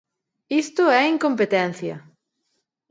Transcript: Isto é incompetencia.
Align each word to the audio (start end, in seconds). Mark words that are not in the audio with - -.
Isto 0.61 0.83
é 1.01 1.01
incompetencia. 1.13 1.95